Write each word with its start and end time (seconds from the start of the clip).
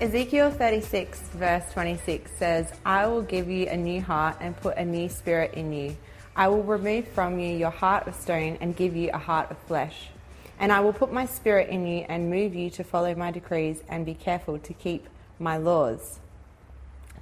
Ezekiel 0.00 0.50
36, 0.50 1.20
verse 1.34 1.70
26 1.74 2.30
says, 2.38 2.72
I 2.86 3.04
will 3.04 3.20
give 3.20 3.50
you 3.50 3.66
a 3.66 3.76
new 3.76 4.00
heart 4.00 4.38
and 4.40 4.56
put 4.56 4.78
a 4.78 4.84
new 4.84 5.10
spirit 5.10 5.52
in 5.52 5.74
you. 5.74 5.94
I 6.34 6.48
will 6.48 6.62
remove 6.62 7.06
from 7.08 7.38
you 7.38 7.54
your 7.54 7.70
heart 7.70 8.08
of 8.08 8.14
stone 8.14 8.56
and 8.62 8.74
give 8.74 8.96
you 8.96 9.10
a 9.12 9.18
heart 9.18 9.50
of 9.50 9.58
flesh. 9.58 10.08
And 10.58 10.72
I 10.72 10.80
will 10.80 10.94
put 10.94 11.12
my 11.12 11.26
spirit 11.26 11.68
in 11.68 11.86
you 11.86 12.06
and 12.08 12.30
move 12.30 12.54
you 12.54 12.70
to 12.70 12.82
follow 12.82 13.14
my 13.14 13.30
decrees 13.30 13.82
and 13.90 14.06
be 14.06 14.14
careful 14.14 14.58
to 14.60 14.72
keep 14.72 15.06
my 15.38 15.58
laws. 15.58 16.18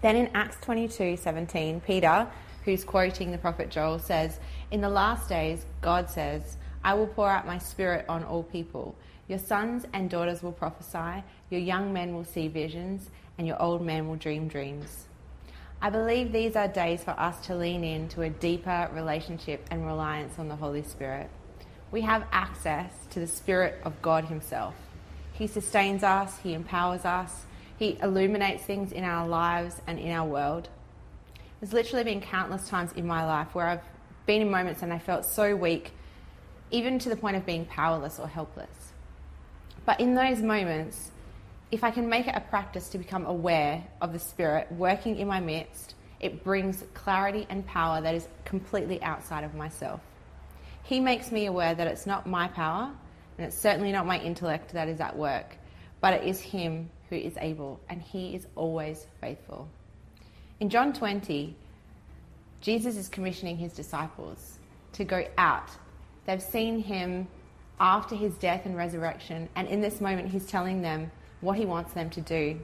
Then 0.01 0.15
in 0.15 0.31
Acts 0.33 0.59
22 0.65 1.17
17, 1.17 1.81
Peter, 1.81 2.29
who's 2.65 2.85
quoting 2.85 3.33
the 3.33 3.39
prophet 3.39 3.71
Joel, 3.71 3.99
says, 3.99 4.39
In 4.71 4.83
the 4.83 4.89
last 4.89 5.29
days, 5.29 5.67
God 5.81 6.09
says, 6.09 6.57
I 6.89 6.95
will 6.95 7.07
pour 7.07 7.29
out 7.29 7.47
my 7.47 7.59
spirit 7.59 8.07
on 8.09 8.25
all 8.25 8.43
people. 8.43 8.97
Your 9.29 9.39
sons 9.39 9.85
and 9.93 10.09
daughters 10.09 10.43
will 10.43 10.53
prophesy, 10.53 11.23
your 11.51 11.61
young 11.61 11.93
men 11.93 12.15
will 12.15 12.25
see 12.25 12.49
visions, 12.49 13.11
and 13.37 13.47
your 13.47 13.61
old 13.61 13.83
men 13.83 14.09
will 14.09 14.17
dream 14.17 14.49
dreams. 14.49 15.05
I 15.83 15.91
believe 15.91 16.33
these 16.33 16.57
are 16.57 16.67
days 16.67 17.05
for 17.05 17.11
us 17.11 17.45
to 17.45 17.55
lean 17.55 17.85
into 17.85 18.23
a 18.23 18.31
deeper 18.31 18.89
relationship 18.95 19.67
and 19.71 19.85
reliance 19.85 20.39
on 20.39 20.49
the 20.49 20.57
Holy 20.57 20.83
Spirit. 20.83 21.29
We 21.91 22.01
have 22.01 22.25
access 22.33 22.91
to 23.11 23.21
the 23.21 23.27
Spirit 23.27 23.79
of 23.85 24.01
God 24.01 24.25
Himself. 24.25 24.75
He 25.35 25.47
sustains 25.47 26.03
us, 26.03 26.39
He 26.39 26.55
empowers 26.55 27.05
us, 27.05 27.45
He 27.79 27.99
illuminates 28.03 28.63
things 28.63 28.93
in 28.93 29.05
our 29.05 29.29
lives 29.29 29.83
and 29.87 29.99
in 29.99 30.11
our 30.11 30.27
world. 30.27 30.71
There's 31.61 31.75
literally 31.75 32.05
been 32.05 32.23
countless 32.23 32.67
times 32.67 32.95
in 32.95 33.07
my 33.07 33.27
life 33.27 33.55
where 33.55 33.67
I've 33.67 33.85
been 34.25 34.41
in 34.41 34.51
moments 34.51 34.81
and 34.83 34.91
I 34.91 34.99
felt 34.99 35.27
so 35.27 35.55
weak, 35.55 35.93
even 36.71 36.99
to 36.99 37.09
the 37.09 37.17
point 37.17 37.37
of 37.37 37.47
being 37.47 37.65
powerless 37.67 38.19
or 38.19 38.29
helpless. 38.29 38.93
But 39.87 40.01
in 40.01 40.15
those 40.15 40.41
moments, 40.41 41.11
if 41.71 41.85
I 41.85 41.91
can 41.91 42.09
make 42.09 42.27
it 42.27 42.35
a 42.35 42.41
practice 42.41 42.89
to 42.91 42.99
become 42.99 43.27
aware 43.27 43.85
of 44.01 44.13
the 44.13 44.19
Spirit 44.19 44.71
working 44.73 45.17
in 45.17 45.29
my 45.29 45.41
midst, 45.41 45.95
it 46.21 46.43
brings 46.43 46.83
clarity 46.95 47.47
and 47.49 47.67
power 47.67 48.01
that 48.01 48.15
is 48.15 48.27
completely 48.45 49.03
outside 49.03 49.45
of 49.45 49.55
myself. 49.55 50.01
He 50.83 51.01
makes 51.01 51.31
me 51.31 51.47
aware 51.47 51.75
that 51.75 51.87
it's 51.87 52.07
not 52.07 52.27
my 52.27 52.49
power, 52.49 52.91
and 53.37 53.47
it's 53.47 53.57
certainly 53.57 53.93
not 53.93 54.07
my 54.07 54.19
intellect 54.19 54.73
that 54.73 54.89
is 54.89 55.01
at 55.01 55.17
work, 55.17 55.57
but 56.01 56.15
it 56.15 56.25
is 56.25 56.41
Him 56.41 56.91
who 57.11 57.17
is 57.17 57.37
able, 57.41 57.81
and 57.89 58.01
He 58.01 58.35
is 58.35 58.47
always 58.57 59.07
faithful. 59.21 59.69
In 60.61 60.71
John 60.71 60.93
20, 60.93 61.55
Jesus 62.61 62.97
is 62.97 63.09
commissioning 63.09 63.59
His 63.59 63.73
disciples 63.75 64.59
to 64.95 65.05
go 65.05 65.25
out. 65.37 65.71
They've 66.29 66.43
seen 66.43 66.83
Him 66.83 67.27
after 67.81 68.15
his 68.15 68.35
death 68.35 68.67
and 68.67 68.77
resurrection. 68.77 69.49
And 69.57 69.67
in 69.69 69.81
this 69.81 70.01
moment, 70.01 70.29
he's 70.29 70.47
telling 70.47 70.83
them 70.83 71.11
what 71.41 71.57
he 71.57 71.65
wants 71.65 71.93
them 71.93 72.11
to 72.11 72.21
do. 72.21 72.61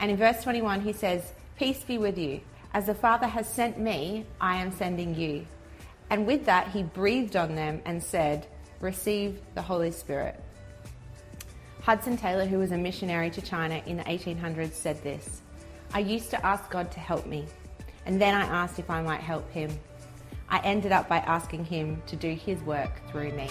And 0.00 0.10
in 0.10 0.16
verse 0.16 0.42
21, 0.42 0.80
he 0.80 0.92
says, 0.92 1.32
Peace 1.56 1.82
be 1.84 1.98
with 1.98 2.18
you. 2.18 2.40
As 2.72 2.86
the 2.86 2.94
Father 2.94 3.26
has 3.26 3.48
sent 3.48 3.78
me, 3.78 4.26
I 4.40 4.56
am 4.56 4.72
sending 4.72 5.14
you. 5.14 5.46
And 6.10 6.26
with 6.26 6.44
that, 6.46 6.68
he 6.68 6.82
breathed 6.82 7.36
on 7.36 7.54
them 7.54 7.80
and 7.84 8.02
said, 8.02 8.46
Receive 8.80 9.40
the 9.54 9.62
Holy 9.62 9.90
Spirit. 9.90 10.38
Hudson 11.82 12.16
Taylor, 12.16 12.46
who 12.46 12.58
was 12.58 12.72
a 12.72 12.78
missionary 12.78 13.30
to 13.30 13.42
China 13.42 13.82
in 13.86 13.96
the 13.96 14.04
1800s, 14.04 14.72
said 14.72 15.02
this 15.02 15.40
I 15.92 16.00
used 16.00 16.30
to 16.30 16.46
ask 16.46 16.70
God 16.70 16.90
to 16.92 17.00
help 17.00 17.26
me, 17.26 17.46
and 18.06 18.20
then 18.20 18.34
I 18.34 18.42
asked 18.44 18.78
if 18.78 18.90
I 18.90 19.00
might 19.02 19.20
help 19.20 19.50
him. 19.50 19.70
I 20.48 20.58
ended 20.60 20.92
up 20.92 21.08
by 21.08 21.18
asking 21.18 21.64
him 21.64 22.02
to 22.06 22.16
do 22.16 22.34
his 22.34 22.60
work 22.62 22.90
through 23.10 23.32
me. 23.32 23.48